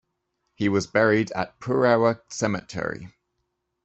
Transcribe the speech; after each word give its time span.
He 0.55 0.67
was 0.67 0.87
buried 0.87 1.29
at 1.33 1.59
Purewa 1.59 2.21
Cemetery. 2.27 3.11